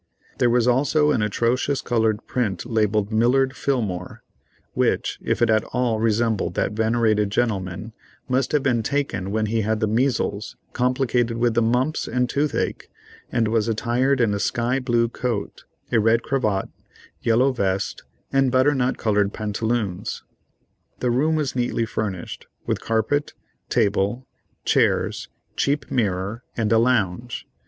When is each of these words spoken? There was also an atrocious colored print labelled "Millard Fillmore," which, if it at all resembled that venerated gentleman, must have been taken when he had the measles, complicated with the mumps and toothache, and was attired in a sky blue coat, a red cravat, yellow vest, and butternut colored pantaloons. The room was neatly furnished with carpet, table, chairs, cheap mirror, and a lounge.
There 0.39 0.49
was 0.49 0.67
also 0.67 1.11
an 1.11 1.21
atrocious 1.21 1.79
colored 1.79 2.25
print 2.25 2.65
labelled 2.65 3.11
"Millard 3.11 3.55
Fillmore," 3.55 4.23
which, 4.73 5.19
if 5.21 5.43
it 5.43 5.49
at 5.51 5.63
all 5.73 5.99
resembled 5.99 6.55
that 6.55 6.71
venerated 6.71 7.29
gentleman, 7.29 7.93
must 8.27 8.51
have 8.53 8.63
been 8.63 8.81
taken 8.81 9.29
when 9.29 9.45
he 9.45 9.61
had 9.61 9.79
the 9.79 9.85
measles, 9.85 10.55
complicated 10.73 11.37
with 11.37 11.53
the 11.53 11.61
mumps 11.61 12.07
and 12.07 12.27
toothache, 12.27 12.89
and 13.31 13.47
was 13.49 13.67
attired 13.67 14.19
in 14.19 14.33
a 14.33 14.39
sky 14.39 14.79
blue 14.79 15.07
coat, 15.07 15.65
a 15.91 15.99
red 15.99 16.23
cravat, 16.23 16.69
yellow 17.21 17.51
vest, 17.51 18.01
and 18.33 18.51
butternut 18.51 18.97
colored 18.97 19.31
pantaloons. 19.33 20.23
The 20.99 21.11
room 21.11 21.35
was 21.35 21.55
neatly 21.55 21.85
furnished 21.85 22.47
with 22.65 22.81
carpet, 22.81 23.35
table, 23.69 24.25
chairs, 24.65 25.29
cheap 25.55 25.91
mirror, 25.91 26.41
and 26.57 26.71
a 26.71 26.79
lounge. 26.79 27.45